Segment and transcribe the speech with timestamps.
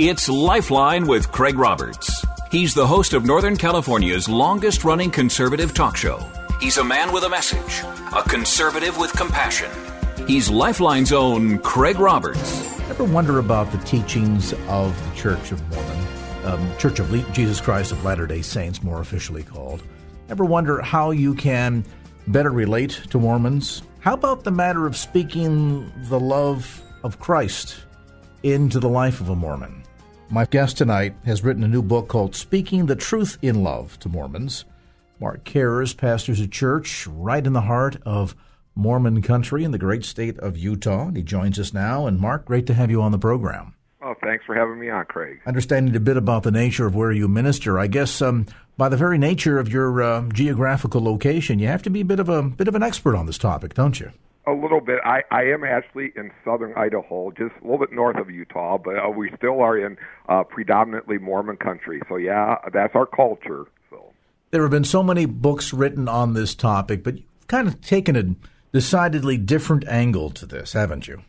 [0.00, 2.24] It's Lifeline with Craig Roberts.
[2.52, 6.24] He's the host of Northern California's longest running conservative talk show.
[6.60, 7.82] He's a man with a message,
[8.14, 9.68] a conservative with compassion.
[10.28, 12.78] He's Lifeline's own Craig Roberts.
[12.88, 16.06] Ever wonder about the teachings of the Church of Mormon,
[16.44, 19.82] um, Church of Jesus Christ of Latter day Saints, more officially called?
[20.28, 21.84] Ever wonder how you can
[22.28, 23.82] better relate to Mormons?
[23.98, 27.78] How about the matter of speaking the love of Christ
[28.44, 29.82] into the life of a Mormon?
[30.30, 34.10] My guest tonight has written a new book called Speaking the Truth in Love to
[34.10, 34.66] Mormons.
[35.18, 38.36] Mark Cares pastors a church right in the heart of
[38.74, 41.06] Mormon country in the great state of Utah.
[41.06, 42.06] And he joins us now.
[42.06, 43.74] And Mark, great to have you on the program.
[44.02, 45.40] Oh, thanks for having me on, Craig.
[45.46, 48.44] Understanding a bit about the nature of where you minister, I guess um,
[48.76, 52.20] by the very nature of your uh, geographical location, you have to be a bit
[52.20, 54.12] of a bit of an expert on this topic, don't you?
[54.48, 54.98] A little bit.
[55.04, 58.96] I, I am actually in southern Idaho, just a little bit north of Utah, but
[58.96, 62.00] uh, we still are in uh, predominantly Mormon country.
[62.08, 63.66] So yeah, that's our culture.
[63.90, 64.12] So
[64.50, 68.16] there have been so many books written on this topic, but you've kind of taken
[68.16, 68.34] a
[68.72, 71.22] decidedly different angle to this, haven't you?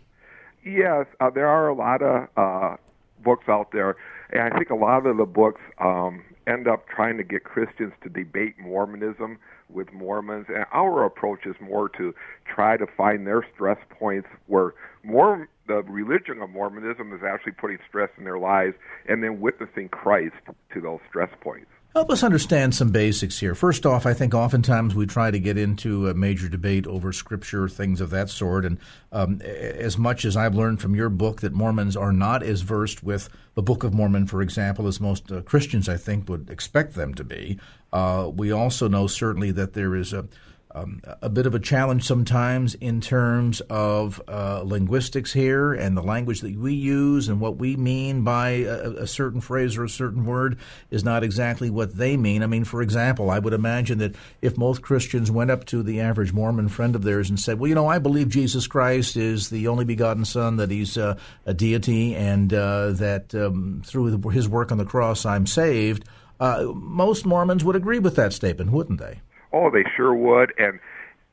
[0.64, 2.78] Yes, uh, there are a lot of uh,
[3.22, 3.98] books out there,
[4.30, 7.94] and I think a lot of the books um, end up trying to get Christians
[8.04, 12.14] to debate Mormonism with Mormons, and our approach is more to
[12.46, 17.78] try to find their stress points where more the religion of Mormonism is actually putting
[17.88, 18.76] stress in their lives,
[19.08, 20.36] and then witnessing Christ
[20.74, 21.70] to those stress points.
[21.94, 23.56] Help us understand some basics here.
[23.56, 27.68] First off, I think oftentimes we try to get into a major debate over scripture,
[27.68, 28.64] things of that sort.
[28.64, 28.78] And
[29.12, 33.02] um, as much as I've learned from your book that Mormons are not as versed
[33.02, 36.94] with the Book of Mormon, for example, as most uh, Christians, I think, would expect
[36.94, 37.60] them to be,
[37.92, 40.28] uh, we also know certainly that there is a
[40.76, 46.04] um, a bit of a challenge sometimes in terms of uh, linguistics here and the
[46.04, 49.90] language that we use and what we mean by a, a, certain phrase or a
[49.90, 50.60] certain word
[50.92, 52.44] is not exactly what they mean.
[52.44, 56.02] I mean, for example, I would imagine that if most Christians went up to the
[56.02, 59.50] average Mormon friend of theirs and said, Well, you know, I believe Jesus Christ is
[59.50, 64.48] the only begotten Son, that he's uh, a deity, and uh, that um, through his
[64.48, 66.06] work on the cross I'm saved,
[66.40, 69.22] uh, most Mormons would agree with that statement, wouldn't they?
[69.54, 70.80] Oh, they sure would, and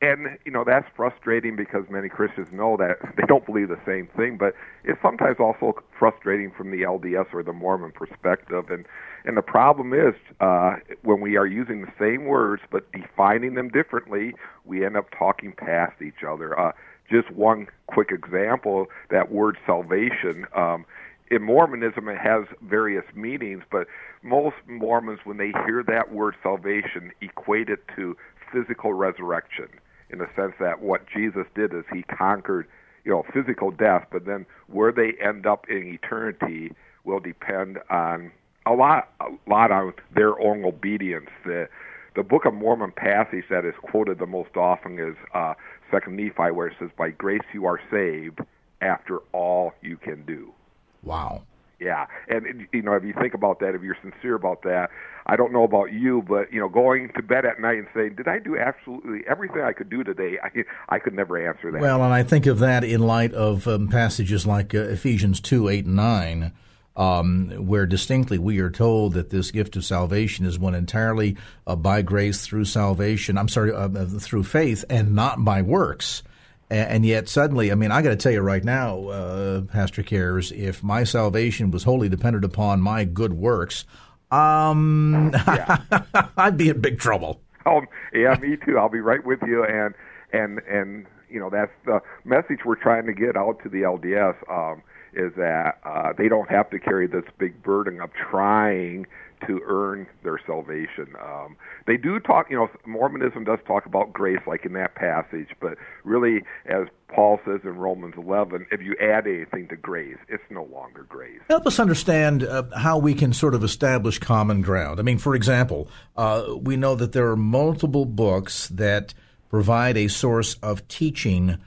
[0.01, 4.07] and you know that's frustrating because many Christians know that they don't believe the same
[4.15, 4.37] thing.
[4.37, 8.69] But it's sometimes also frustrating from the LDS or the Mormon perspective.
[8.69, 8.85] And
[9.25, 13.69] and the problem is uh, when we are using the same words but defining them
[13.69, 14.33] differently,
[14.65, 16.57] we end up talking past each other.
[16.59, 16.71] Uh,
[17.11, 20.45] just one quick example: that word salvation.
[20.55, 20.85] Um,
[21.29, 23.87] in Mormonism, it has various meanings, but
[24.23, 28.15] most Mormons, when they hear that word salvation, equate it to
[28.51, 29.67] physical resurrection
[30.09, 32.67] in the sense that what Jesus did is he conquered,
[33.03, 36.71] you know, physical death, but then where they end up in eternity
[37.03, 38.31] will depend on
[38.65, 41.29] a lot, a lot on their own obedience.
[41.45, 41.67] The,
[42.15, 45.53] the Book of Mormon passage that is quoted the most often is uh,
[45.91, 48.39] Second Nephi, where it says, "By grace you are saved,
[48.81, 50.53] after all you can do."
[51.03, 51.43] Wow.
[51.79, 54.89] Yeah, and you know, if you think about that, if you're sincere about that,
[55.27, 58.15] I don't know about you, but you know, going to bed at night and saying,
[58.15, 60.49] "Did I do absolutely everything I could do today?" I
[60.89, 61.79] I could never answer that.
[61.79, 65.69] Well, and I think of that in light of um, passages like uh, Ephesians two
[65.69, 66.53] eight and nine.
[66.95, 71.37] Um, where distinctly we are told that this gift of salvation is one entirely
[71.67, 73.37] uh, by grace through salvation.
[73.37, 73.87] I'm sorry, uh,
[74.19, 76.23] through faith and not by works.
[76.69, 80.51] And yet, suddenly, I mean, I got to tell you right now, uh, Pastor Cares,
[80.51, 83.85] if my salvation was wholly dependent upon my good works,
[84.31, 85.33] um,
[86.37, 87.39] I'd be in big trouble.
[87.65, 87.81] Oh,
[88.13, 88.77] yeah, me too.
[88.77, 89.63] I'll be right with you.
[89.63, 89.93] And
[90.33, 94.35] and and you know, that's the message we're trying to get out to the LDS.
[94.51, 94.83] Um,
[95.13, 99.07] is that uh, they don't have to carry this big burden of trying
[99.45, 101.13] to earn their salvation.
[101.21, 105.49] Um, they do talk, you know, Mormonism does talk about grace, like in that passage,
[105.59, 110.43] but really, as Paul says in Romans 11, if you add anything to grace, it's
[110.49, 111.39] no longer grace.
[111.49, 114.99] Help us understand uh, how we can sort of establish common ground.
[114.99, 119.13] I mean, for example, uh, we know that there are multiple books that
[119.49, 121.57] provide a source of teaching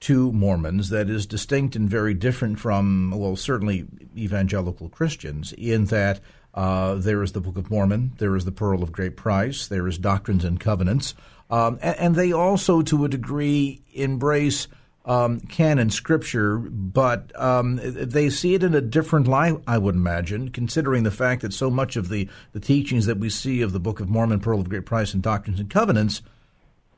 [0.00, 3.86] to Mormons that is distinct and very different from, well, certainly
[4.16, 6.20] evangelical Christians, in that
[6.58, 9.86] uh, there is the Book of Mormon, there is the Pearl of Great Price, there
[9.86, 11.14] is Doctrines and Covenants,
[11.50, 14.66] um, and, and, they also, to a degree, embrace
[15.04, 20.48] um, canon scripture, but um, they see it in a different light, I would imagine,
[20.48, 23.78] considering the fact that so much of the, the teachings that we see of the
[23.78, 26.22] Book of Mormon, Pearl of Great Price, and Doctrines and Covenants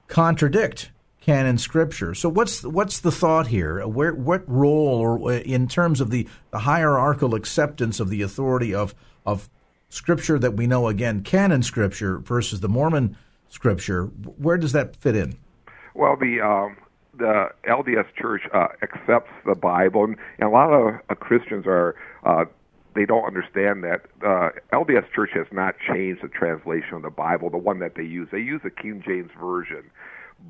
[0.08, 0.90] contradict
[1.20, 2.14] canon scripture.
[2.14, 3.86] So what's what's the thought here?
[3.86, 8.74] Where what role, or uh, in terms of the, the hierarchical acceptance of the authority
[8.74, 8.94] of
[9.25, 9.49] of
[9.88, 13.17] scripture that we know again, canon scripture versus the Mormon
[13.49, 15.37] scripture, where does that fit in?
[15.94, 16.76] Well, the um,
[17.19, 22.44] the LDS Church uh, accepts the Bible, and, a lot of uh, Christians are uh,
[22.94, 27.50] they don't understand that uh, LDS Church has not changed the translation of the Bible,
[27.50, 28.28] the one that they use.
[28.32, 29.90] They use the King James version,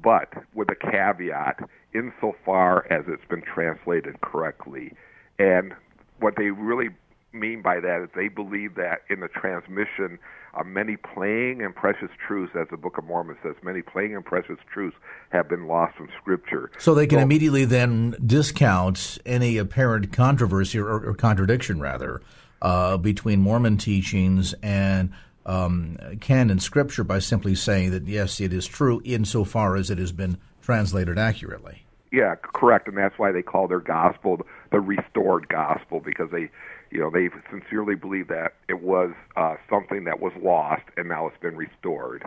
[0.02, 4.93] but with a caveat, insofar as it's been translated correctly.
[5.38, 5.75] And
[6.19, 6.90] what they really
[7.32, 10.19] mean by that is they believe that in the transmission
[10.55, 14.25] uh, many plain and precious truths, as the Book of Mormon says, many plain and
[14.25, 14.97] precious truths
[15.31, 16.71] have been lost from Scripture.
[16.79, 22.21] So they can so, immediately then discount any apparent controversy or, or contradiction, rather,
[22.61, 25.12] uh, between Mormon teachings and
[25.47, 30.12] um, canon Scripture by simply saying that, yes, it is true insofar as it has
[30.12, 31.85] been translated accurately.
[32.12, 34.41] Yeah, correct, and that's why they call their gospel
[34.73, 36.50] the restored gospel because they
[36.90, 41.26] you know, they sincerely believe that it was uh, something that was lost and now
[41.26, 42.25] it's been restored.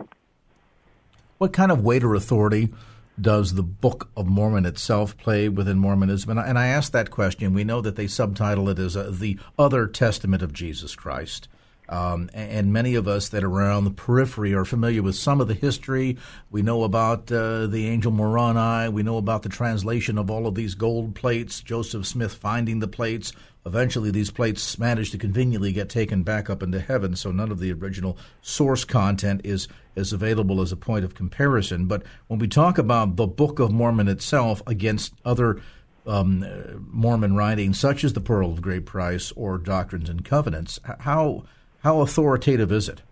[1.38, 2.72] What kind of weight or authority
[3.20, 6.30] does the Book of Mormon itself play within Mormonism?
[6.30, 7.54] And I, and I ask that question.
[7.54, 11.48] We know that they subtitle it as a, the Other Testament of Jesus Christ.
[11.88, 15.48] Um, and many of us that are around the periphery are familiar with some of
[15.48, 16.16] the history.
[16.50, 18.88] We know about uh, the angel Moroni.
[18.88, 22.88] We know about the translation of all of these gold plates, Joseph Smith finding the
[22.88, 23.32] plates.
[23.66, 27.60] Eventually, these plates managed to conveniently get taken back up into heaven, so none of
[27.60, 31.86] the original source content is, is available as a point of comparison.
[31.86, 35.62] But when we talk about the Book of Mormon itself against other
[36.06, 36.44] um,
[36.90, 41.44] Mormon writings, such as the Pearl of Great Price or Doctrines and Covenants, how
[41.84, 43.02] how authoritative is it?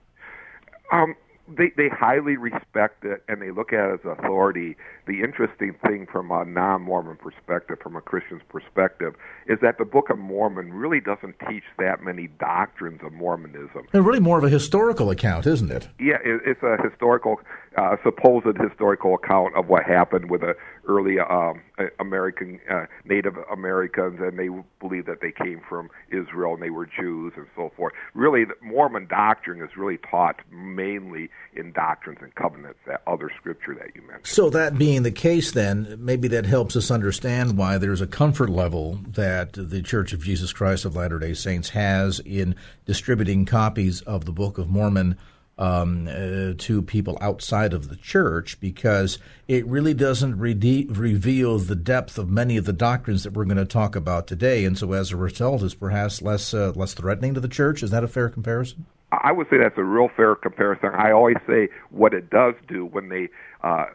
[0.90, 1.14] Um,
[1.46, 4.76] they they highly respect it and they look at it as authority.
[5.06, 9.14] The interesting thing from a non-Mormon perspective, from a Christian's perspective,
[9.46, 13.86] is that the Book of Mormon really doesn't teach that many doctrines of Mormonism.
[13.92, 15.88] It's really more of a historical account, isn't it?
[15.98, 17.40] Yeah, it, it's a historical,
[17.76, 20.54] uh, supposed historical account of what happened with the
[20.86, 21.62] early um,
[22.00, 24.48] American uh, Native Americans, and they
[24.80, 27.92] believe that they came from Israel and they were Jews and so forth.
[28.14, 33.74] Really, the Mormon doctrine is really taught mainly in doctrines and covenants, that other scripture
[33.74, 34.26] that you mentioned.
[34.26, 38.50] So, that being the case, then, maybe that helps us understand why there's a comfort
[38.50, 42.54] level that the Church of Jesus Christ of Latter day Saints has in
[42.84, 45.16] distributing copies of the Book of Mormon.
[45.58, 51.76] Um, uh, to people outside of the church because it really doesn't re- reveal the
[51.76, 54.92] depth of many of the doctrines that we're going to talk about today, and so
[54.94, 57.82] as a result, is perhaps less uh, less threatening to the church.
[57.82, 58.86] Is that a fair comparison?
[59.12, 60.88] I would say that's a real fair comparison.
[60.94, 63.28] I always say what it does do when they
[63.62, 63.86] uh,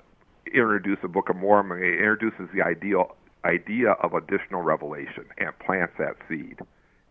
[0.54, 3.16] introduce the Book of Mormon, it introduces the ideal
[3.46, 6.58] idea of additional revelation and plants that seed.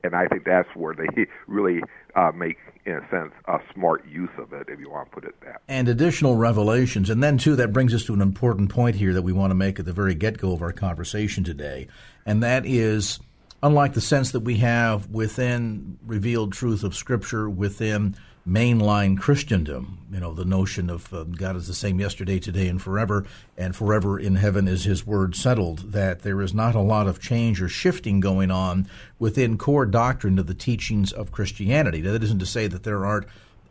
[0.04, 1.80] And I think that's where they really
[2.14, 5.24] uh, make, in a sense, a smart use of it, if you want to put
[5.24, 5.62] it that.
[5.68, 9.22] And additional revelations, and then too, that brings us to an important point here that
[9.22, 11.88] we want to make at the very get-go of our conversation today,
[12.24, 13.18] and that is
[13.62, 18.14] unlike the sense that we have within revealed truth of Scripture within
[18.46, 22.80] mainline Christendom, you know, the notion of uh, God is the same yesterday, today, and
[22.80, 23.26] forever,
[23.56, 27.20] and forever in heaven is His word settled, that there is not a lot of
[27.20, 28.88] change or shifting going on
[29.18, 32.00] within core doctrine of the teachings of Christianity.
[32.00, 33.26] Now, that isn't to say that there aren't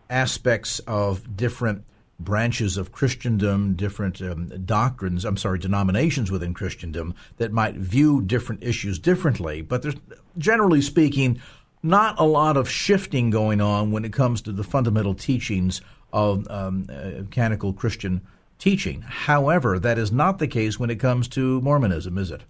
[0.09, 1.85] aspects of different
[2.19, 8.63] branches of Christendom, different um, doctrines, I'm sorry, denominations within Christendom that might view different
[8.63, 9.61] issues differently.
[9.61, 9.95] But there's,
[10.37, 11.41] generally speaking,
[11.85, 16.49] not a lot of shifting going on when it comes to the fundamental teachings of
[16.49, 18.21] um, uh, canonical Christian
[18.57, 19.01] teaching.
[19.01, 22.41] However, that is not the case when it comes to Mormonism, is it?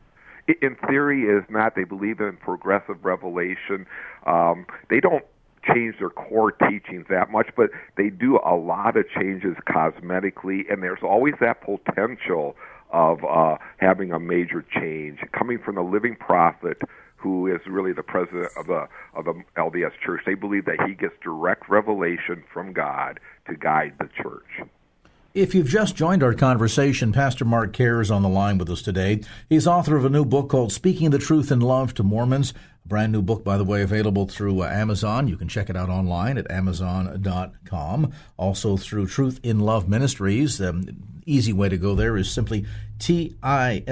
[0.61, 1.75] In theory, is not.
[1.75, 3.85] They believe in progressive revelation.
[4.25, 5.25] Um, they don't
[5.73, 10.83] change their core teachings that much, but they do a lot of changes cosmetically, and
[10.83, 12.55] there's always that potential
[12.91, 16.77] of uh, having a major change coming from the living prophet
[17.25, 20.21] who is really the president of the of the LDS Church.
[20.27, 24.69] They believe that he gets direct revelation from God to guide the church.
[25.33, 28.83] If you've just joined our conversation, Pastor Mark Cares is on the line with us
[28.83, 29.21] today.
[29.49, 32.53] He's author of a new book called Speaking the Truth in Love to Mormons.
[32.85, 35.27] Brand new book, by the way, available through uh, Amazon.
[35.27, 38.13] You can check it out online at amazon.com.
[38.37, 40.61] Also through Truth in Love Ministries.
[40.61, 40.85] Um,
[41.25, 42.67] easy way to go there is simply
[42.99, 43.85] tilm.org.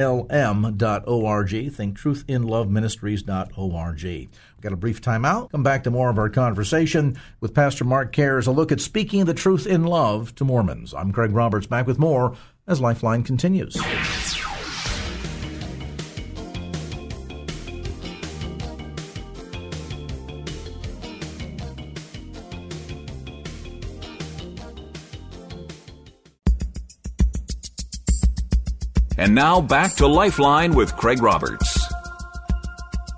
[1.74, 4.04] Think truthinloveministries.org.
[4.04, 4.30] We've
[4.62, 5.50] got a brief timeout.
[5.52, 8.82] Come back to more of our conversation with Pastor Mark Cares as a look at
[8.82, 10.94] speaking the truth in love to Mormons.
[10.94, 12.36] I'm Craig Roberts, back with more
[12.68, 13.76] as Lifeline continues.
[29.18, 31.94] And now back to Lifeline with Craig Roberts.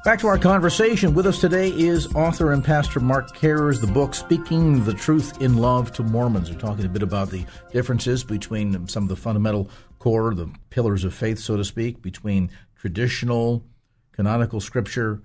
[0.03, 1.13] Back to our conversation.
[1.13, 5.57] With us today is author and pastor Mark Cares the book Speaking the Truth in
[5.57, 6.51] Love to Mormons.
[6.51, 11.05] We're talking a bit about the differences between some of the fundamental core, the pillars
[11.05, 13.63] of faith, so to speak, between traditional
[14.11, 15.21] canonical scripture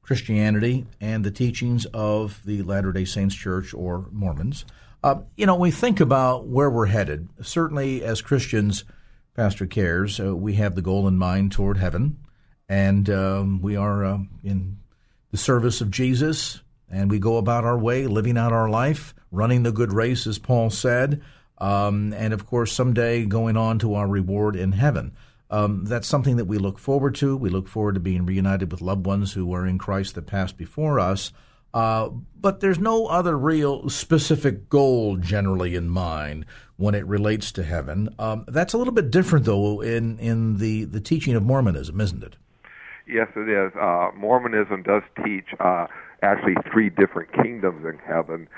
[0.00, 4.64] Christianity and the teachings of the Latter day Saints Church or Mormons.
[5.04, 8.84] Uh, you know, we think about where we're headed, certainly as Christians,
[9.36, 12.16] Pastor Cares, uh, we have the goal in mind toward heaven,
[12.70, 14.78] and um, we are uh, in
[15.30, 19.62] the service of Jesus, and we go about our way, living out our life, running
[19.62, 21.20] the good race, as Paul said,
[21.58, 25.14] um, and of course, someday going on to our reward in heaven.
[25.50, 27.36] Um, that's something that we look forward to.
[27.36, 30.56] We look forward to being reunited with loved ones who were in Christ that passed
[30.56, 31.30] before us.
[31.74, 32.08] Uh,
[32.40, 38.08] but there's no other real specific goal generally in mind when it relates to heaven.
[38.18, 42.22] Um, that's a little bit different, though, in, in the, the teaching of Mormonism, isn't
[42.22, 42.36] it?
[43.06, 43.72] Yes, it is.
[43.80, 45.86] Uh, Mormonism does teach uh,
[46.22, 48.48] actually three different kingdoms in heaven.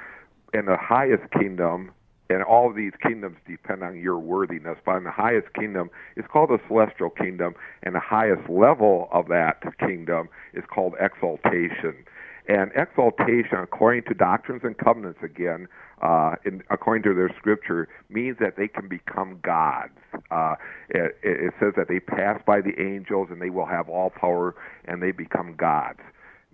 [0.55, 1.93] And the highest kingdom,
[2.31, 6.51] and all these kingdoms depend on your worthiness, but in the highest kingdom it's called
[6.51, 11.95] the celestial kingdom, and the highest level of that kingdom is called exaltation.
[12.49, 15.69] And exaltation, according to Doctrines and Covenants again,
[16.01, 19.93] uh, in, according to their scripture, means that they can become gods.
[20.31, 20.55] Uh,
[20.89, 24.55] it, it says that they pass by the angels and they will have all power
[24.87, 26.01] and they become gods.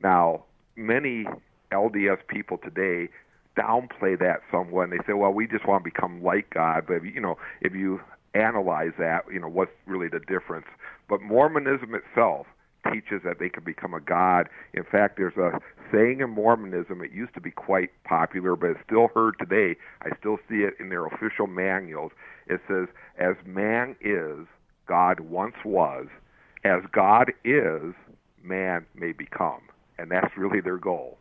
[0.02, 0.42] Now,
[0.74, 1.26] many
[1.70, 3.08] LDS people today
[3.56, 4.90] downplay that somewhat.
[4.90, 7.38] And they say, "Well, we just want to become like God." But if, you know,
[7.60, 8.00] if you
[8.34, 10.66] analyze that, you know, what's really the difference?
[11.08, 12.46] But Mormonism itself
[12.92, 14.48] teaches that they can become a god.
[14.72, 15.58] In fact, there's a
[15.92, 19.78] saying in Mormonism, it used to be quite popular, but it's still heard today.
[20.02, 22.12] I still see it in their official manuals.
[22.46, 22.88] It says,
[23.18, 24.46] As man is,
[24.86, 26.06] God once was.
[26.64, 27.94] As God is,
[28.42, 29.60] man may become.
[29.98, 31.18] And that's really their goal.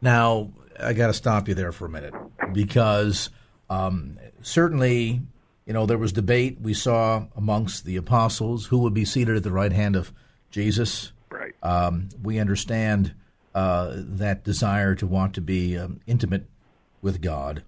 [0.00, 2.14] Now, I got to stop you there for a minute
[2.52, 3.30] because
[3.68, 5.20] um, certainly,
[5.66, 9.42] you know, there was debate we saw amongst the apostles who would be seated at
[9.42, 10.12] the right hand of
[10.50, 11.12] Jesus.
[11.30, 11.54] Right.
[11.62, 13.14] Um, we understand
[13.54, 16.46] uh, that desire to want to be um, intimate
[17.02, 17.62] with God.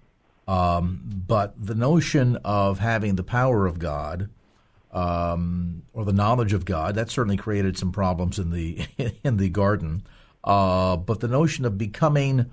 [0.48, 4.28] Um, but the notion of having the power of God
[4.92, 8.86] um, or the knowledge of God that certainly created some problems in the
[9.24, 10.02] in the garden.
[10.42, 12.50] Uh, but the notion of becoming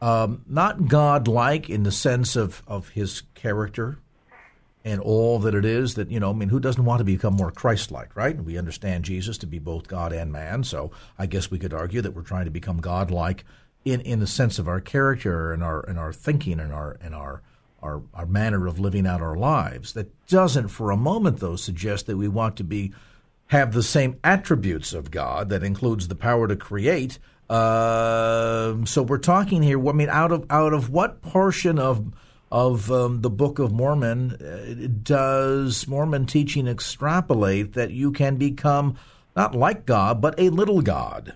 [0.00, 3.98] um, not God-like in the sense of of His character,
[4.86, 7.34] and all that it is that you know i mean who doesn't want to become
[7.34, 8.42] more christ-like right?
[8.42, 12.00] We understand jesus to be both god and man so i guess we could argue
[12.00, 13.44] that we're trying to become god-like
[13.84, 17.14] in in the sense of our character and our and our thinking and our and
[17.14, 17.42] our
[17.82, 19.92] our, our manner of living out our lives.
[19.92, 22.92] That doesn't for a moment though suggest that we want to be
[23.48, 27.18] have the same attributes of god that includes the power to create.
[27.48, 32.12] Uh, so we're talking here i mean out of out of what portion of
[32.50, 38.96] of um, the Book of Mormon, uh, does Mormon teaching extrapolate that you can become
[39.34, 41.34] not like God, but a little God?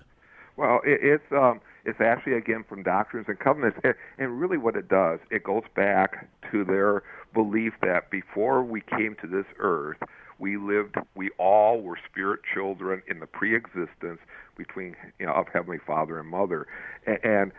[0.57, 3.79] Well, it, it's um, it's actually again from Doctrines and Covenants,
[4.17, 7.03] and, really what it does, it goes back to their
[7.33, 9.97] belief that before we came to this earth,
[10.39, 14.19] we lived, we all were spirit children in the pre-existence
[14.57, 16.67] between you know of Heavenly Father and Mother,
[17.05, 17.51] and, and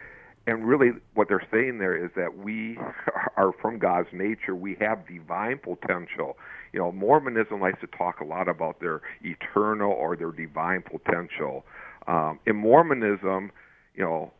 [0.46, 2.78] and really what they're saying there is that we
[3.36, 4.54] are from God's nature.
[4.54, 6.36] We have divine potential.
[6.72, 11.64] You know, Mormonism likes to talk a lot about their eternal or their divine potential.
[12.08, 13.52] Um, in Mormonism,
[13.94, 14.32] you know,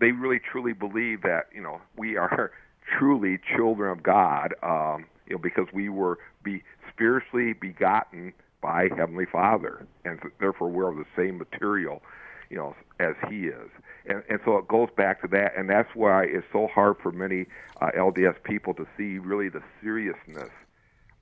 [0.00, 2.52] they really truly believe that you know we are
[2.98, 4.54] truly children of God.
[4.62, 10.90] Um, you know, because we were be spiritually begotten by Heavenly Father, and therefore we're
[10.90, 12.02] of the same material
[12.50, 13.70] you know, as he is.
[14.06, 17.12] And, and so it goes back to that, and that's why it's so hard for
[17.12, 17.46] many
[17.80, 20.50] uh, LDS people to see really the seriousness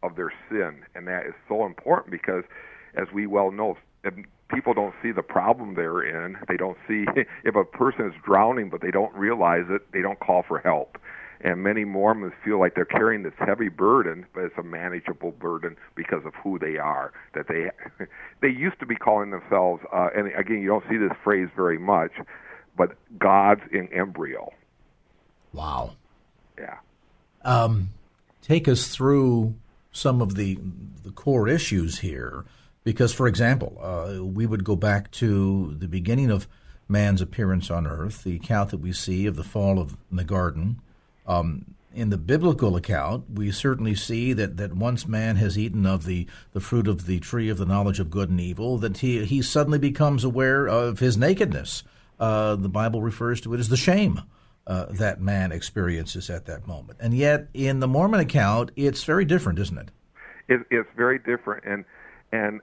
[0.02, 2.44] of their sin, and that is so important because,
[2.94, 3.76] as we well know,
[4.48, 6.36] people don't see the problem they're in.
[6.48, 7.06] They don't see
[7.44, 9.90] if a person is drowning, but they don't realize it.
[9.92, 10.98] They don't call for help.
[11.40, 15.76] And many Mormons feel like they're carrying this heavy burden, but it's a manageable burden
[15.94, 17.12] because of who they are.
[17.34, 17.70] That they
[18.40, 21.78] they used to be calling themselves, uh, and again, you don't see this phrase very
[21.78, 22.12] much,
[22.76, 24.52] but gods in embryo.
[25.52, 25.92] Wow.
[26.58, 26.78] Yeah.
[27.42, 27.90] Um,
[28.42, 29.54] take us through
[29.92, 30.58] some of the
[31.04, 32.44] the core issues here,
[32.82, 36.48] because, for example, uh, we would go back to the beginning of
[36.88, 40.80] man's appearance on earth, the account that we see of the fall of the garden
[41.26, 46.04] um, in the biblical account, we certainly see that, that once man has eaten of
[46.04, 49.24] the, the fruit of the tree of the knowledge of good and evil, that he,
[49.24, 51.82] he suddenly becomes aware of his nakedness.
[52.20, 54.20] Uh, the Bible refers to it as the shame
[54.66, 56.98] uh, that man experiences at that moment.
[57.00, 59.90] And yet, in the Mormon account, it's very different, isn't it?
[60.48, 61.64] it it's very different.
[61.64, 61.84] And,
[62.30, 62.60] and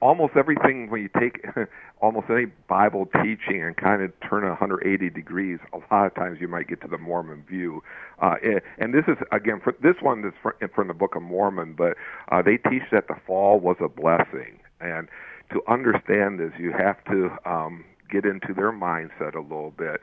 [0.00, 1.44] almost everything when you take
[2.00, 6.48] almost any Bible teaching and kind of turn 180 degrees, a lot of times you
[6.48, 7.82] might get to the Mormon view.
[8.20, 8.34] Uh,
[8.78, 11.96] and this is again for this one is from the Book of Mormon, but
[12.30, 14.58] uh, they teach that the fall was a blessing.
[14.80, 15.08] And
[15.52, 20.00] to understand this, you have to um, get into their mindset a little bit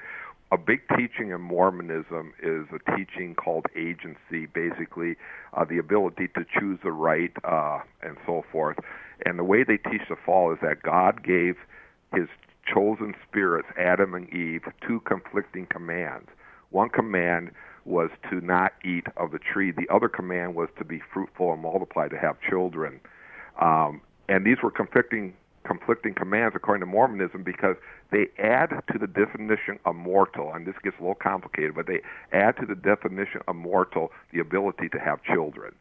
[0.53, 5.15] a big teaching in Mormonism is a teaching called agency, basically
[5.53, 8.77] uh, the ability to choose the right uh, and so forth.
[9.25, 11.55] And the way they teach the fall is that God gave
[12.13, 12.27] his
[12.71, 16.29] chosen spirits, Adam and Eve, two conflicting commands.
[16.69, 17.49] One command
[17.85, 19.71] was to not eat of the tree.
[19.71, 22.99] The other command was to be fruitful and multiply, to have children.
[23.59, 25.33] Um, and these were conflicting
[25.63, 27.75] conflicting commands according to Mormonism because
[28.11, 32.01] they add to the definition of mortal, and this gets a little complicated, but they
[32.31, 35.73] add to the definition of mortal the ability to have children.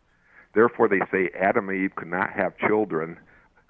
[0.55, 3.19] Therefore, they say Adam and Eve could not have children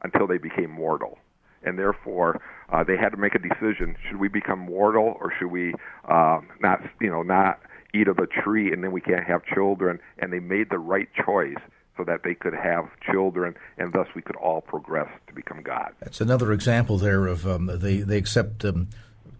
[0.02, 1.18] until they became mortal.
[1.64, 2.40] And therefore,
[2.70, 5.74] uh, they had to make a decision: should we become mortal, or should we
[6.08, 7.60] uh, not, you know, not
[7.94, 10.00] eat of a tree, and then we can't have children?
[10.18, 11.62] And they made the right choice
[11.96, 15.92] so that they could have children, and thus we could all progress to become God.
[16.00, 18.64] That's another example there of um, they they accept.
[18.64, 18.88] Um,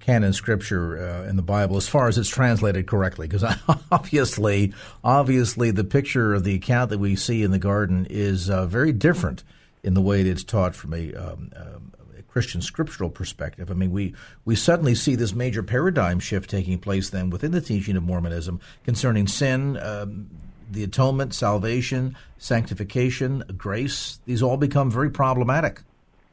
[0.00, 3.44] canon scripture uh, in the Bible as far as it's translated correctly because
[3.92, 8.66] obviously obviously the picture of the account that we see in the garden is uh,
[8.66, 9.44] very different
[9.82, 13.70] in the way it's taught from a, um, um, a, Christian scriptural perspective.
[13.70, 17.60] I mean, we, we suddenly see this major paradigm shift taking place then within the
[17.60, 20.30] teaching of Mormonism concerning sin, um,
[20.72, 25.80] the atonement, salvation, sanctification, grace, these all become very problematic.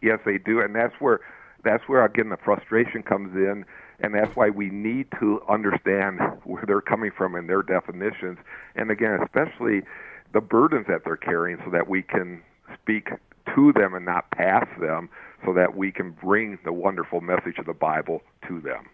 [0.02, 1.20] Yes, they do, and that's where
[1.64, 3.66] that's where again the frustration comes in,
[4.00, 8.38] and that's why we need to understand where they're coming from and their definitions,
[8.76, 9.82] and again, especially
[10.34, 12.42] the burdens that they're carrying, so that we can
[12.82, 13.10] speak
[13.56, 15.10] to them and not pass them,
[15.46, 18.88] so that we can bring the wonderful message of the Bible to them.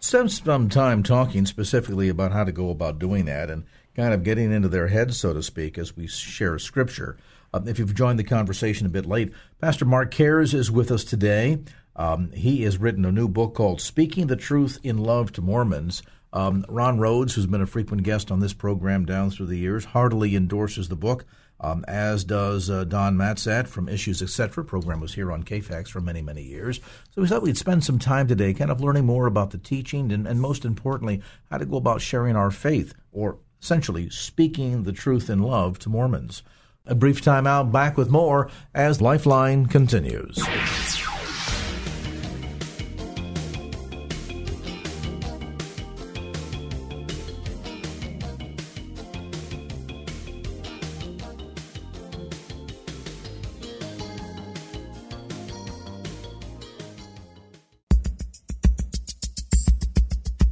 [0.00, 3.64] Spend some time talking specifically about how to go about doing that, and
[3.96, 7.16] kind of getting into their heads, so to speak, as we share Scripture.
[7.52, 11.04] Um, if you've joined the conversation a bit late, Pastor Mark Cares is with us
[11.04, 11.58] today.
[11.96, 16.02] Um, he has written a new book called Speaking the Truth in Love to Mormons.
[16.32, 19.84] Um, Ron Rhodes, who's been a frequent guest on this program down through the years,
[19.84, 21.24] heartily endorses the book,
[21.60, 24.64] um, as does uh, Don Matzat from Issues Etc.
[24.64, 26.80] Program was here on KFAX for many, many years.
[27.12, 30.10] So we thought we'd spend some time today kind of learning more about the teaching
[30.10, 34.92] and, and most importantly, how to go about sharing our faith or essentially speaking the
[34.92, 36.42] truth in love to Mormons.
[36.84, 40.38] A brief time out, back with more as Lifeline continues.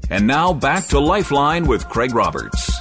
[0.09, 2.71] And now back to Lifeline with Craig Roberts.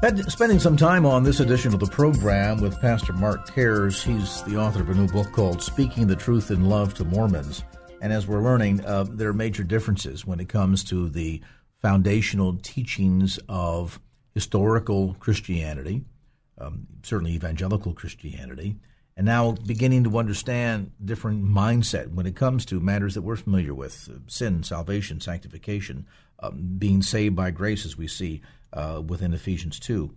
[0.00, 4.02] Spending some time on this edition of the program with Pastor Mark Cares.
[4.02, 7.62] He's the author of a new book called Speaking the Truth in Love to Mormons.
[8.00, 11.42] And as we're learning, uh, there are major differences when it comes to the
[11.82, 14.00] foundational teachings of
[14.32, 16.06] historical Christianity,
[16.56, 18.76] um, certainly evangelical Christianity,
[19.18, 23.74] and now beginning to understand different mindset when it comes to matters that we're familiar
[23.74, 26.06] with uh, sin, salvation, sanctification,
[26.42, 28.40] um, being saved by grace, as we see
[28.72, 30.10] uh, within Ephesians 2.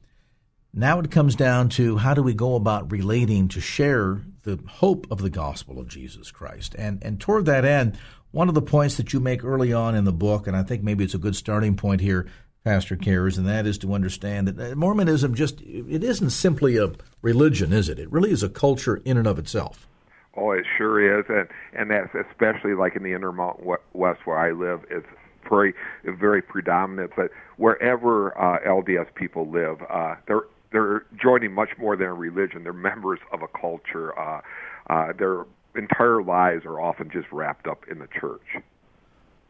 [0.74, 5.06] Now it comes down to how do we go about relating to share the hope
[5.12, 6.76] of the gospel of Jesus Christ.
[6.78, 7.98] And and toward that end,
[8.32, 10.82] one of the points that you make early on in the book, and I think
[10.82, 12.26] maybe it's a good starting point here,
[12.64, 17.72] Pastor Cares, and that is to understand that Mormonism just it isn't simply a religion,
[17.72, 18.00] is it?
[18.00, 19.88] It really is a culture in and of itself.
[20.36, 24.52] Oh, it sure is, and and that's especially like in the Intermountain West where I
[24.52, 24.82] live.
[24.90, 25.06] It's
[25.50, 31.96] very very predominant, but wherever uh, LDS people live, uh, they're they're joining much more
[31.96, 32.64] than a religion.
[32.64, 34.18] They're members of a culture.
[34.18, 34.42] Uh,
[34.90, 38.58] uh, their entire lives are often just wrapped up in the church.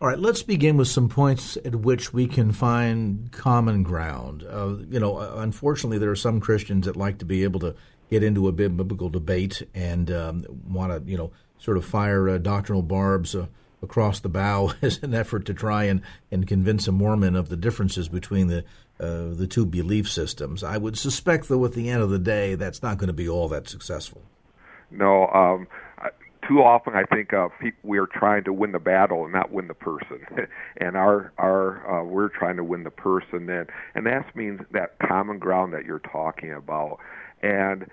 [0.01, 4.43] All right, let's begin with some points at which we can find common ground.
[4.43, 7.73] Uh, you know, uh, unfortunately, there are some Christians that like to be able to
[8.09, 12.37] get into a biblical debate and um, want to, you know, sort of fire uh,
[12.37, 13.47] doctrinal barbs uh,
[13.83, 17.57] across the bow as an effort to try and, and convince a Mormon of the
[17.57, 18.63] differences between the
[18.99, 20.63] uh, the two belief systems.
[20.63, 23.27] I would suspect, though, at the end of the day, that's not going to be
[23.27, 24.21] all that successful.
[24.91, 25.67] No, um,
[26.47, 27.49] too often I think uh,
[27.83, 30.25] we are trying to win the battle and not win the person,
[30.77, 34.97] and our our uh, we're trying to win the person, and and that means that
[34.99, 36.99] common ground that you're talking about,
[37.41, 37.87] and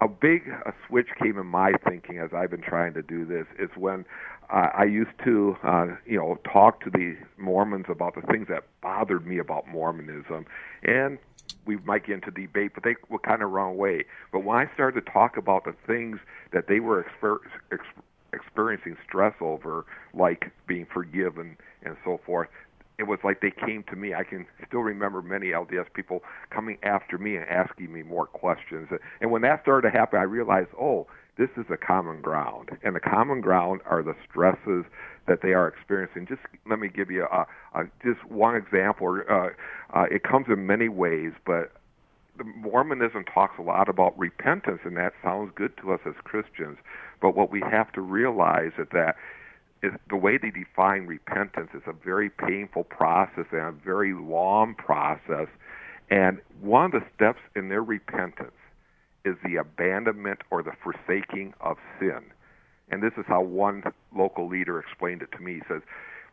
[0.00, 3.46] a big a switch came in my thinking as I've been trying to do this
[3.58, 4.04] is when
[4.48, 8.64] uh, I used to, uh, you know, talk to the Mormons about the things that
[8.82, 10.46] bothered me about Mormonism,
[10.82, 11.18] and
[11.66, 14.04] we might get into debate, but they would kind of run away.
[14.32, 16.18] But when I started to talk about the things
[16.52, 17.38] that they were exper-
[17.70, 17.84] ex-
[18.32, 19.84] experiencing stress over,
[20.14, 22.48] like being forgiven and so forth,
[23.00, 24.14] it was like they came to me.
[24.14, 28.88] I can still remember many LDS people coming after me and asking me more questions.
[29.20, 31.06] And when that started to happen, I realized, oh,
[31.38, 32.68] this is a common ground.
[32.84, 34.84] And the common ground are the stresses
[35.26, 36.26] that they are experiencing.
[36.26, 39.22] Just let me give you a, a just one example.
[39.28, 39.48] Uh,
[39.94, 41.72] uh, it comes in many ways, but
[42.44, 46.76] Mormonism talks a lot about repentance, and that sounds good to us as Christians.
[47.22, 49.16] But what we have to realize is that
[49.82, 54.74] is the way they define repentance is a very painful process and a very long
[54.74, 55.48] process.
[56.10, 58.52] And one of the steps in their repentance
[59.24, 62.20] is the abandonment or the forsaking of sin.
[62.90, 63.84] And this is how one
[64.16, 65.54] local leader explained it to me.
[65.54, 65.82] He says,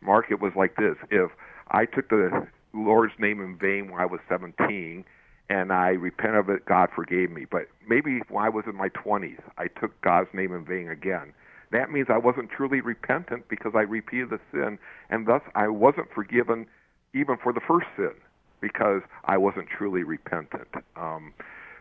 [0.00, 0.96] Mark, it was like this.
[1.10, 1.30] If
[1.70, 5.04] I took the Lord's name in vain when I was 17
[5.50, 7.46] and I repented of it, God forgave me.
[7.50, 11.32] But maybe when I was in my 20s, I took God's name in vain again
[11.72, 14.78] that means I wasn't truly repentant because I repeated the sin,
[15.10, 16.66] and thus I wasn't forgiven
[17.14, 18.12] even for the first sin
[18.60, 20.68] because I wasn't truly repentant.
[20.96, 21.32] Um,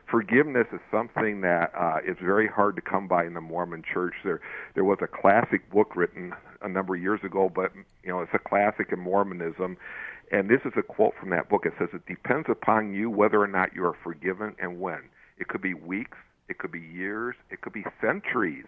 [0.09, 4.13] forgiveness is something that uh, is very hard to come by in the Mormon Church.
[4.23, 4.41] There,
[4.75, 7.71] there was a classic book written a number of years ago, but
[8.03, 9.77] you know it's a classic in Mormonism,
[10.31, 11.65] and this is a quote from that book.
[11.65, 15.01] It says, "It depends upon you whether or not you are forgiven and when.
[15.37, 16.17] It could be weeks,
[16.49, 18.65] it could be years, it could be centuries."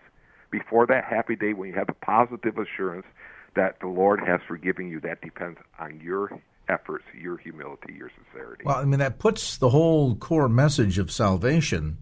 [0.51, 3.05] Before that happy day when you have the positive assurance
[3.55, 8.63] that the Lord has forgiven you, that depends on your efforts, your humility, your sincerity.
[8.65, 11.97] Well, I mean, that puts the whole core message of salvation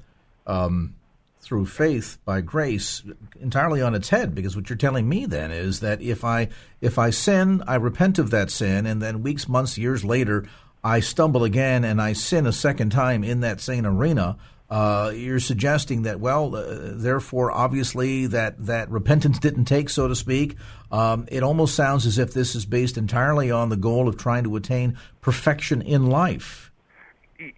[0.45, 0.95] um,
[1.39, 3.03] through faith by grace
[3.39, 4.35] entirely on its head.
[4.35, 6.49] Because what you're telling me then is that if I
[6.81, 10.45] if I sin, I repent of that sin, and then weeks, months, years later,
[10.83, 14.37] I stumble again and I sin a second time in that same arena
[14.69, 20.15] uh, you're suggesting that, well, uh, therefore, obviously, that, that repentance didn't take, so to
[20.15, 20.55] speak.
[20.91, 24.43] Um, it almost sounds as if this is based entirely on the goal of trying
[24.43, 26.71] to attain perfection in life.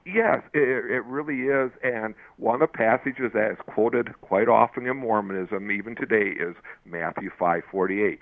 [0.05, 1.71] Yes, it, it really is.
[1.83, 6.55] And one of the passages that is quoted quite often in Mormonism, even today, is
[6.85, 8.19] Matthew 5:48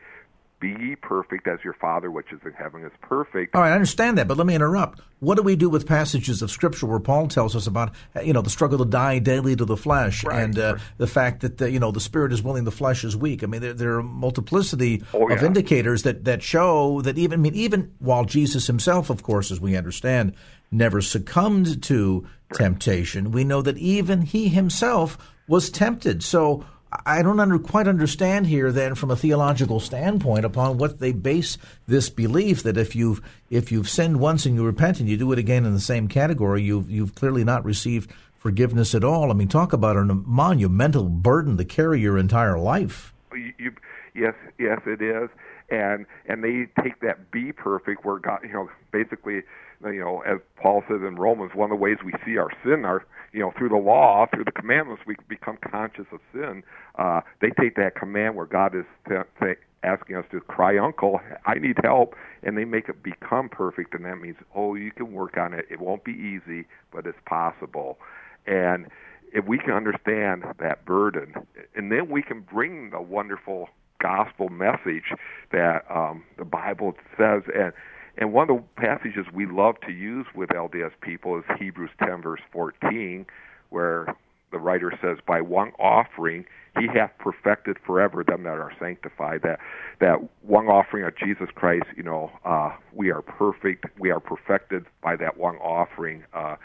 [0.59, 3.55] be ye perfect as your Father which is in heaven is perfect.
[3.55, 5.01] All right, I understand that, but let me interrupt.
[5.19, 7.93] What do we do with passages of Scripture where Paul tells us about,
[8.23, 11.41] you know, the struggle to die daily to the flesh right, and uh, the fact
[11.41, 13.43] that, the, you know, the Spirit is willing, the flesh is weak?
[13.43, 17.41] I mean, there, there are multiplicity oh, of indicators that, that show that even, I
[17.41, 20.33] mean, even while Jesus himself, of course, as we understand,
[20.71, 22.57] never succumbed to right.
[22.57, 25.17] temptation, we know that even he himself
[25.47, 26.23] was tempted.
[26.23, 26.65] So,
[27.05, 31.57] I don't under, quite understand here then from a theological standpoint upon what they base
[31.85, 35.31] this belief that if you've if you've sinned once and you repent and you do
[35.33, 39.31] it again in the same category, you've you've clearly not received forgiveness at all.
[39.31, 43.13] I mean, talk about a monumental burden to carry your entire life.
[43.33, 43.75] You, you,
[44.15, 45.29] yes, yes, it is,
[45.69, 49.41] and and they take that be perfect where God, you know, basically,
[49.83, 52.85] you know, as Paul says in Romans, one of the ways we see our sin,
[52.85, 56.63] our you know, through the law, through the commandments, we become conscious of sin.
[56.97, 61.19] Uh, they take that command where God is t- t- asking us to cry, Uncle,
[61.45, 65.11] I need help, and they make it become perfect, and that means, oh, you can
[65.11, 65.65] work on it.
[65.69, 67.97] It won't be easy, but it's possible.
[68.45, 68.87] And
[69.33, 71.33] if we can understand that burden,
[71.75, 73.69] and then we can bring the wonderful
[74.01, 75.13] gospel message
[75.51, 77.73] that um, the Bible says, and
[78.17, 82.21] and one of the passages we love to use with LDS people is Hebrews 10
[82.21, 83.25] verse 14,
[83.69, 84.07] where
[84.51, 86.45] the writer says, "By one offering
[86.79, 89.59] He hath perfected forever them that are sanctified." That
[89.99, 93.85] that one offering of Jesus Christ, you know, uh, we are perfect.
[93.99, 96.23] We are perfected by that one offering.
[96.33, 96.55] Uh,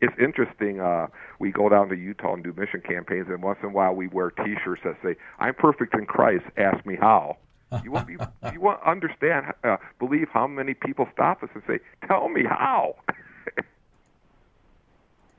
[0.00, 0.80] it's interesting.
[0.80, 1.06] Uh,
[1.38, 4.08] we go down to Utah and do mission campaigns, and once in a while we
[4.08, 6.44] wear T-shirts that say, "I'm perfect in Christ.
[6.56, 7.38] Ask me how."
[7.84, 8.18] You want you,
[8.52, 12.44] you want to understand, uh, believe how many people stop us and say, "Tell me
[12.44, 12.96] how."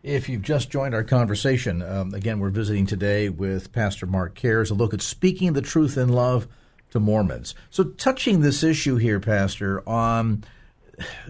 [0.04, 4.70] If you've just joined our conversation, um, again, we're visiting today with Pastor Mark Cares,
[4.70, 6.46] a look at speaking the truth in love
[6.90, 7.56] to Mormons.
[7.70, 10.44] So, touching this issue here, Pastor, on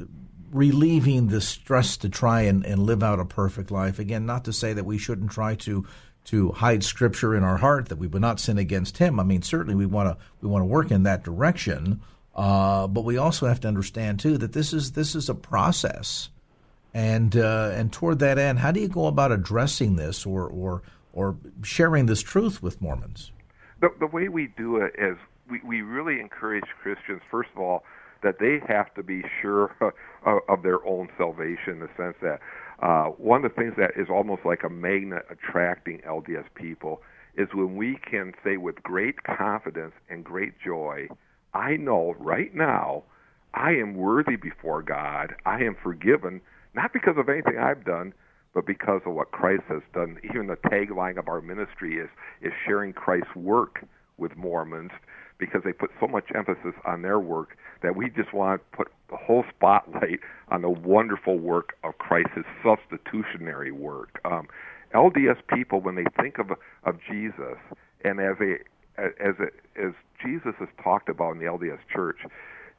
[0.52, 4.00] relieving the stress to try and, and live out a perfect life.
[4.00, 5.86] Again, not to say that we shouldn't try to
[6.26, 9.20] to hide Scripture in our heart, that we would not sin against Him.
[9.20, 12.02] I mean, certainly we want to we want to work in that direction,
[12.36, 16.30] uh, but we also have to understand too that this is this is a process
[16.94, 20.84] and uh, and toward that end, how do you go about addressing this or or
[21.12, 23.32] or sharing this truth with Mormons?
[23.82, 25.18] The, the way we do it is
[25.50, 27.84] we, we really encourage Christians, first of all,
[28.22, 29.76] that they have to be sure
[30.26, 32.40] of, of their own salvation in the sense that
[32.84, 37.02] uh, one of the things that is almost like a magnet attracting LDS people
[37.38, 41.08] is when we can say with great confidence and great joy,
[41.54, 43.04] I know right now
[43.54, 45.34] I am worthy before God.
[45.46, 46.42] I am forgiven
[46.76, 48.14] not because of anything I've done,
[48.54, 50.18] but because of what Christ has done.
[50.26, 52.10] Even the tagline of our ministry is
[52.42, 53.86] is sharing Christ's work
[54.18, 54.92] with Mormons
[55.46, 58.88] because they put so much emphasis on their work that we just want to put
[59.10, 64.20] the whole spotlight on the wonderful work of Christ's substitutionary work.
[64.26, 64.48] Um,
[64.94, 66.52] LDS people, when they think of
[66.84, 67.58] of Jesus,
[68.04, 68.56] and as a
[68.98, 72.18] as a, as Jesus is talked about in the LDS Church,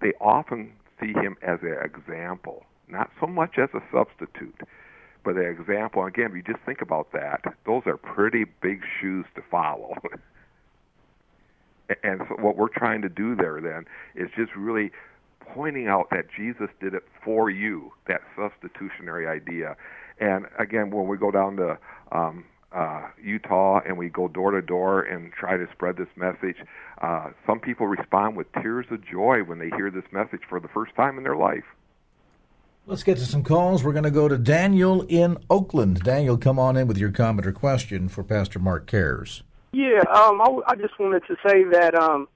[0.00, 4.60] they often see him as an example not so much as a substitute,
[5.24, 6.04] but an example.
[6.04, 9.96] Again, if you just think about that, those are pretty big shoes to follow.
[12.02, 14.90] and so what we're trying to do there then is just really
[15.40, 19.76] pointing out that Jesus did it for you, that substitutionary idea.
[20.18, 21.78] And again, when we go down to
[22.12, 26.56] um, uh, Utah and we go door to door and try to spread this message,
[27.02, 30.68] uh, some people respond with tears of joy when they hear this message for the
[30.68, 31.64] first time in their life.
[32.86, 33.82] Let's get to some calls.
[33.82, 36.00] We're going to go to Daniel in Oakland.
[36.00, 39.42] Daniel, come on in with your comment or question for Pastor Mark Cares.
[39.74, 42.28] Yeah, um, I, I just wanted to say that um,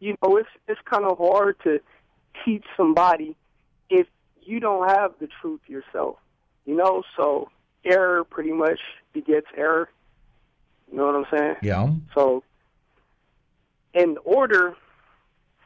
[0.00, 1.80] you know it's it's kind of hard to
[2.44, 3.36] teach somebody
[3.88, 4.06] if
[4.42, 6.16] you don't have the truth yourself.
[6.66, 7.48] You know, so
[7.84, 8.80] error pretty much
[9.12, 9.88] begets error.
[10.90, 11.56] You know what I'm saying?
[11.62, 11.90] Yeah.
[12.14, 12.42] So,
[13.94, 14.74] in order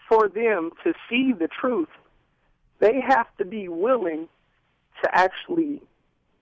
[0.08, 1.88] for them to see the truth
[2.84, 4.28] they have to be willing
[5.02, 5.80] to actually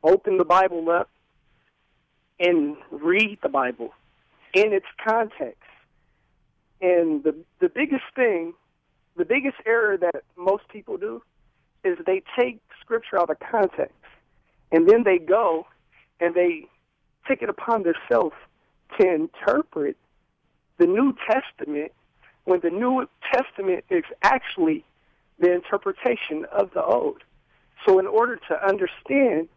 [0.02, 1.08] open the Bible up
[2.40, 3.92] and read the Bible
[4.54, 5.62] in its context.
[6.80, 8.54] And the the biggest thing,
[9.16, 11.22] the biggest error that most people do
[11.84, 13.94] is they take scripture out of context
[14.70, 15.66] and then they go
[16.20, 16.66] and they
[17.28, 18.34] take it upon themselves
[18.98, 19.96] to interpret
[20.78, 21.92] the New Testament
[22.44, 24.84] when the New Testament is actually
[25.38, 27.22] the interpretation of the old.
[27.86, 29.48] So, in order to understand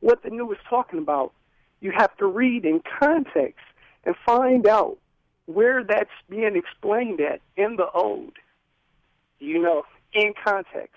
[0.00, 1.32] what the new is talking about,
[1.80, 3.64] you have to read in context
[4.06, 4.96] and find out
[5.44, 8.32] where that's being explained at in the old.
[9.38, 9.82] You know,
[10.14, 10.94] in context.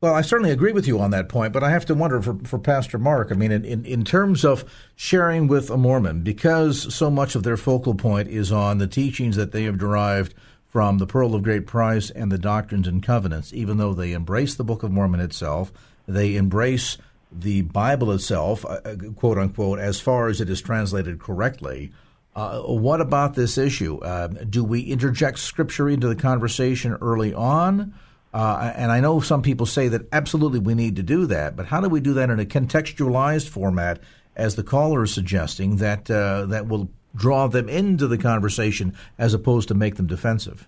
[0.00, 2.38] Well, I certainly agree with you on that point, but I have to wonder for,
[2.44, 4.64] for Pastor Mark, I mean, in, in, in terms of
[4.96, 9.36] sharing with a Mormon, because so much of their focal point is on the teachings
[9.36, 10.34] that they have derived
[10.66, 14.54] from the Pearl of Great Price and the Doctrines and Covenants, even though they embrace
[14.54, 15.72] the Book of Mormon itself,
[16.06, 16.98] they embrace
[17.32, 21.92] the Bible itself, uh, uh, quote unquote, as far as it is translated correctly.
[22.34, 23.98] Uh, what about this issue?
[23.98, 27.94] Uh, do we interject Scripture into the conversation early on?
[28.32, 31.66] Uh, and I know some people say that absolutely we need to do that, but
[31.66, 34.00] how do we do that in a contextualized format,
[34.34, 39.34] as the caller is suggesting, that uh, that will draw them into the conversation as
[39.34, 40.66] opposed to make them defensive.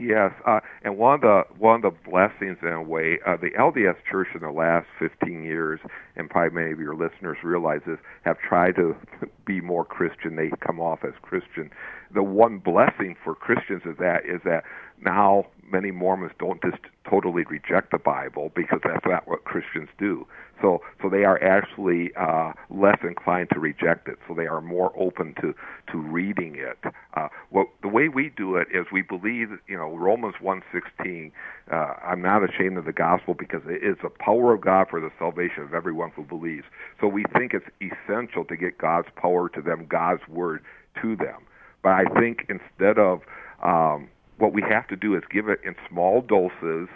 [0.00, 3.50] Yes, uh, and one of the one of the blessings in a way, uh, the
[3.58, 5.80] LDS Church in the last 15 years,
[6.14, 8.94] and probably many of your listeners realize this, have tried to
[9.44, 10.36] be more Christian.
[10.36, 11.70] They come off as Christian.
[12.14, 14.62] The one blessing for Christians is that is that
[15.04, 20.26] now many Mormons don't just totally reject the Bible because that's not what Christians do.
[20.60, 24.18] So, so they are actually uh, less inclined to reject it.
[24.26, 25.54] So they are more open to
[25.92, 26.78] to reading it.
[27.14, 31.30] Uh, what the way we do it is we believe, you know, Romans one sixteen.
[31.70, 35.00] Uh, I'm not ashamed of the gospel because it is the power of God for
[35.00, 36.64] the salvation of everyone who believes.
[37.00, 40.64] So we think it's essential to get God's power to them, God's word
[41.02, 41.46] to them.
[41.82, 43.20] But I think instead of
[43.62, 46.88] um, what we have to do is give it in small doses.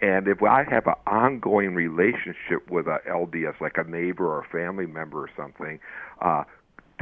[0.00, 4.48] And if I have an ongoing relationship with a LDS, like a neighbor or a
[4.48, 5.78] family member or something,
[6.20, 6.44] uh,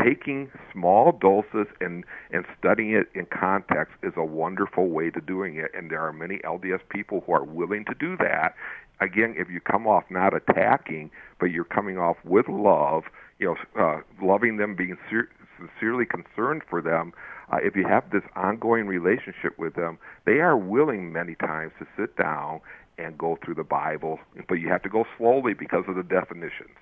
[0.02, 5.57] taking small doses and and studying it in context is a wonderful way to doing
[5.57, 5.70] it.
[5.74, 8.54] And there are many LDS people who are willing to do that.
[9.00, 13.04] Again, if you come off not attacking, but you're coming off with love,
[13.38, 15.28] you know, uh, loving them, being ser-
[15.59, 17.12] sincerely concerned for them,
[17.52, 21.87] uh, if you have this ongoing relationship with them, they are willing many times to
[21.96, 22.61] sit down
[22.98, 26.76] and go through the Bible, but you have to go slowly because of the definitions.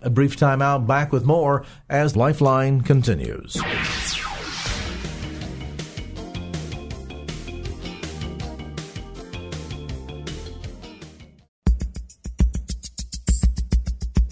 [0.00, 3.60] A brief time out, back with more as Lifeline continues.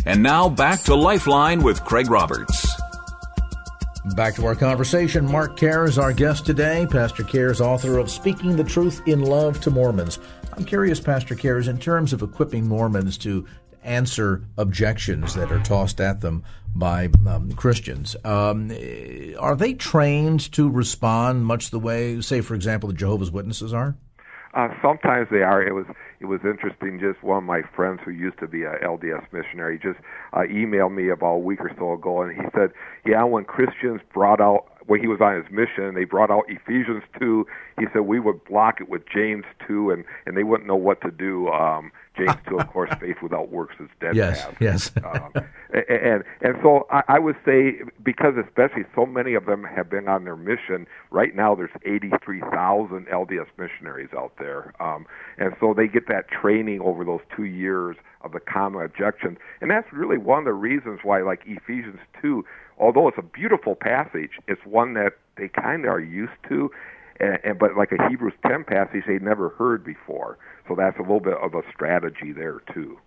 [0.07, 2.66] And now back to Lifeline with Craig Roberts.
[4.15, 5.31] Back to our conversation.
[5.31, 6.87] Mark Cares is our guest today.
[6.89, 10.21] Pastor Cares is author of Speaking the Truth in Love to Mormons.
[10.53, 13.47] I'm curious, Pastor Cares, in terms of equipping Mormons to
[13.83, 18.71] answer objections that are tossed at them by um, Christians, um,
[19.39, 23.97] are they trained to respond much the way, say, for example, the Jehovah's Witnesses are?
[24.57, 25.63] Uh, sometimes they are.
[25.63, 25.85] It was
[26.19, 26.99] it was interesting.
[26.99, 29.99] Just one of my friends who used to be a LDS missionary just
[30.33, 32.71] uh, emailed me about a week or so ago, and he said,
[33.05, 37.03] "Yeah, when Christians brought out when he was on his mission, they brought out Ephesians
[37.21, 37.47] two.
[37.79, 41.03] He said we would block it with James two, and and they wouldn't know what
[41.03, 41.49] to do.
[41.49, 44.17] Um, James two, of course, faith without works is dead.
[44.17, 44.57] Yes, path.
[44.61, 44.91] yes.
[45.05, 45.33] um,
[45.89, 50.09] and and so I, I would say because especially so many of them have been
[50.09, 50.87] on their mission.
[51.11, 55.07] Right now, there's 83,000 LDS missionaries out there, um,
[55.39, 59.71] and so they get that training over those two years of the common objections, and
[59.71, 62.45] that's really one of the reasons why, like Ephesians two,
[62.79, 66.71] although it's a beautiful passage, it's one that they kind of are used to,
[67.21, 70.39] and, and but like a Hebrews 10 passage they never heard before.
[70.69, 72.99] So that's a little bit of a strategy there too.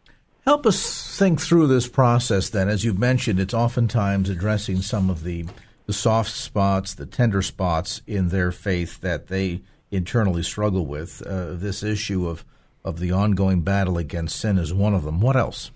[0.46, 2.70] Help us think through this process then.
[2.70, 5.46] As you've mentioned, it's oftentimes addressing some of the,
[5.86, 11.22] the soft spots, the tender spots in their faith that they internally struggle with.
[11.26, 12.46] Uh, this issue of,
[12.86, 15.20] of the ongoing battle against sin is one of them.
[15.20, 15.72] What else?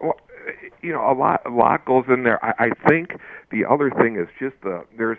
[0.00, 0.16] Well,
[0.82, 2.44] you know, a lot a lot goes in there.
[2.44, 3.18] I, I think
[3.50, 5.18] the other thing is just the there's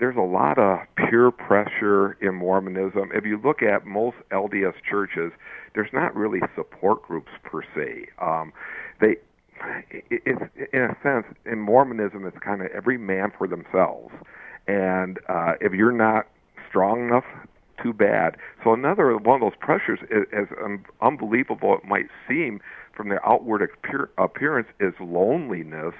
[0.00, 3.10] there's a lot of peer pressure in Mormonism.
[3.14, 5.30] If you look at most LDS churches,
[5.74, 8.08] there's not really support groups per se.
[8.18, 8.52] Um,
[9.00, 9.16] they,
[9.90, 10.40] it, it's
[10.72, 14.12] in a sense, in Mormonism, it's kind of every man for themselves,
[14.66, 16.26] and uh, if you're not
[16.68, 17.24] strong enough,
[17.82, 18.36] too bad.
[18.64, 20.00] So another one of those pressures,
[20.32, 20.46] as
[21.00, 22.60] unbelievable it might seem
[22.94, 23.68] from their outward
[24.18, 25.94] appearance, is loneliness.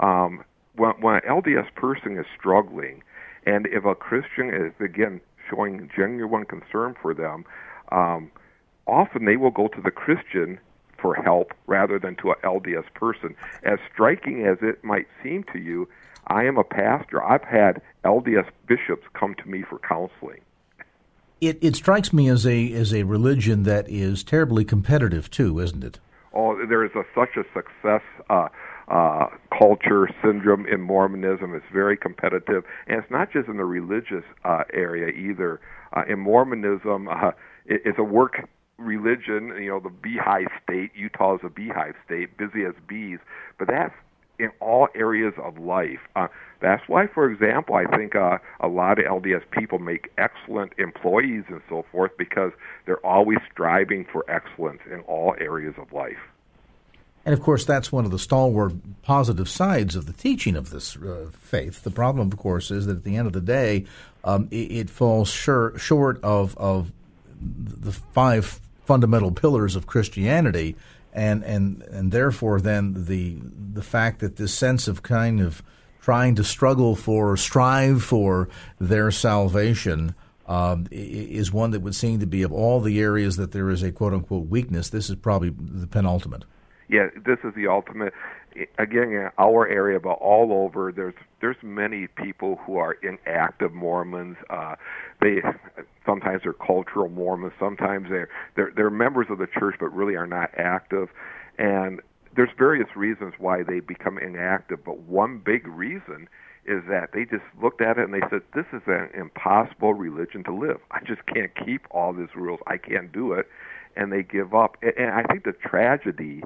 [0.00, 0.44] Um,
[0.76, 3.02] when, when an LDS person is struggling,
[3.46, 7.44] and if a Christian is, again, showing genuine concern for them,
[7.92, 8.30] um,
[8.86, 10.58] often they will go to the Christian
[11.00, 13.36] for help rather than to an LDS person.
[13.62, 15.88] As striking as it might seem to you,
[16.26, 17.22] I am a pastor.
[17.22, 20.40] I've had LDS bishops come to me for counseling.
[21.40, 25.84] It, it strikes me as a as a religion that is terribly competitive too, isn't
[25.84, 26.00] it?
[26.32, 28.48] Oh, there is a, such a success uh,
[28.88, 31.54] uh, culture syndrome in Mormonism.
[31.54, 35.60] It's very competitive, and it's not just in the religious uh, area either.
[35.94, 37.30] Uh, in Mormonism, uh,
[37.64, 39.52] it, it's a work religion.
[39.60, 40.92] You know, the beehive state.
[40.94, 43.18] Utah is a beehive state, busy as bees,
[43.58, 43.94] but that's
[44.38, 46.00] in all areas of life.
[46.14, 46.28] Uh,
[46.60, 51.44] that's why, for example, I think uh, a lot of LDS people make excellent employees
[51.48, 52.52] and so forth because
[52.84, 56.18] they're always striving for excellence in all areas of life.
[57.26, 60.96] And of course, that's one of the stalwart positive sides of the teaching of this
[60.96, 61.82] uh, faith.
[61.82, 63.84] The problem, of course, is that at the end of the day,
[64.22, 66.92] um, it, it, falls short, short of, of
[67.40, 70.76] the five fundamental pillars of Christianity,
[71.12, 73.38] and, and, and therefore, then the,
[73.72, 75.64] the fact that this sense of kind of
[76.00, 78.48] trying to struggle for, strive for
[78.78, 80.14] their salvation
[80.46, 83.82] um, is one that would seem to be of all the areas that there is
[83.82, 84.90] a quote unquote weakness.
[84.90, 86.44] This is probably the penultimate.
[86.88, 88.12] Yeah, this is the ultimate.
[88.78, 94.36] Again, in our area, but all over, there's there's many people who are inactive Mormons.
[94.48, 94.76] Uh,
[95.20, 95.42] they
[96.06, 100.26] sometimes they're cultural Mormons, sometimes they're they're they're members of the church, but really are
[100.26, 101.08] not active.
[101.58, 102.00] And
[102.34, 106.28] there's various reasons why they become inactive, but one big reason
[106.66, 110.44] is that they just looked at it and they said, "This is an impossible religion
[110.44, 110.80] to live.
[110.90, 112.60] I just can't keep all these rules.
[112.66, 113.48] I can't do it,"
[113.96, 114.76] and they give up.
[114.82, 116.42] And I think the tragedy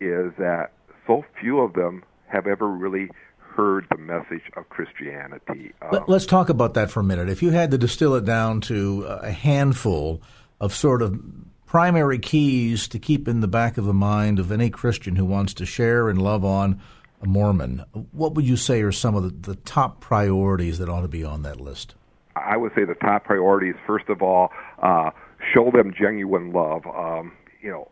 [0.00, 0.72] is that
[1.06, 5.72] so few of them have ever really heard the message of Christianity.
[5.82, 7.28] Um, Let's talk about that for a minute.
[7.28, 10.22] If you had to distill it down to a handful
[10.60, 11.20] of sort of
[11.66, 15.54] primary keys to keep in the back of the mind of any Christian who wants
[15.54, 16.80] to share and love on
[17.22, 21.02] a Mormon, what would you say are some of the, the top priorities that ought
[21.02, 21.94] to be on that list?
[22.34, 24.50] I would say the top priorities, first of all,
[24.82, 25.10] uh,
[25.52, 26.86] show them genuine love.
[26.86, 27.88] Um, you know,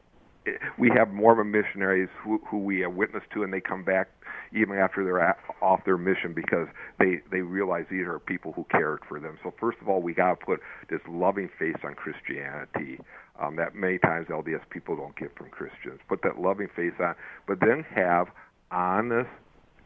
[0.78, 4.08] we have Mormon missionaries who, who we have witnessed to, and they come back
[4.52, 6.68] even after they're at, off their mission because
[6.98, 9.38] they they realize these are people who cared for them.
[9.42, 12.98] So first of all, we got to put this loving face on Christianity
[13.40, 16.00] um, that many times LDS people don't get from Christians.
[16.08, 17.14] Put that loving face on,
[17.46, 18.28] but then have
[18.70, 19.30] honest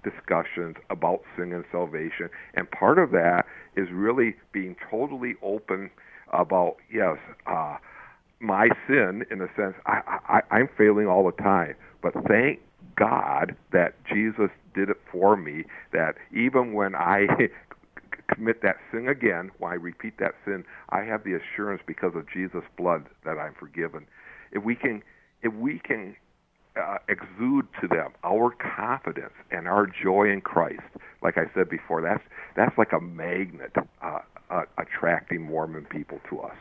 [0.05, 2.29] discussions about sin and salvation.
[2.55, 3.45] And part of that
[3.77, 5.91] is really being totally open
[6.33, 7.17] about yes.
[7.47, 7.77] Uh,
[8.43, 12.61] my sin in a sense I, I i'm failing all the time but thank
[12.97, 17.27] god that jesus did it for me that even when i
[18.35, 22.27] commit that sin again when i repeat that sin i have the assurance because of
[22.33, 24.07] jesus blood that i'm forgiven
[24.51, 25.03] if we can
[25.43, 26.17] if we can
[26.75, 30.81] uh, exude to them our confidence and our joy in Christ.
[31.23, 32.23] Like I said before, that's
[32.57, 33.73] that's like a magnet
[34.03, 34.21] uh,
[34.51, 36.57] uh, attracting Mormon people to us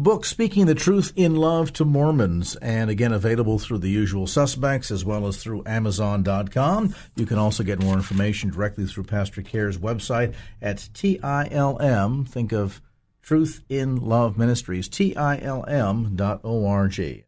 [0.00, 4.90] book Speaking the Truth in Love to Mormons, and again available through the usual suspects
[4.90, 6.94] as well as through Amazon.com.
[7.16, 12.28] You can also get more information directly through Pastor Cares' website at TILM.
[12.28, 12.80] Think of
[13.22, 17.27] Truth in Love Ministries, TILM dot O-R-G.